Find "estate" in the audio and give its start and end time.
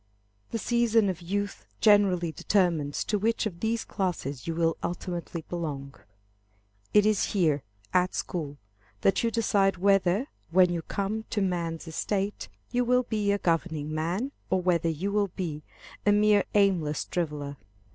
11.87-12.49